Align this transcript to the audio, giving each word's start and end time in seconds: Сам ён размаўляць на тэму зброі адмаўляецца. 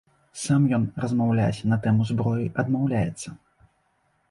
Сам 0.43 0.63
ён 0.77 0.87
размаўляць 1.03 1.67
на 1.73 1.79
тэму 1.85 2.09
зброі 2.13 2.51
адмаўляецца. 2.65 3.29